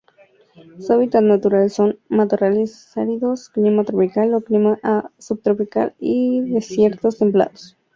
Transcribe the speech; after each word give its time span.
Su 0.79 0.93
hábitat 0.93 1.21
natural 1.21 1.69
son: 1.69 1.99
matorrales 2.09 2.97
áridos, 2.97 3.49
Clima 3.49 3.83
tropical 3.83 4.33
o 4.33 4.41
Clima 4.41 4.79
subtropical 5.19 5.93
y 5.99 6.41
desiertos 6.41 7.19
templados. 7.19 7.77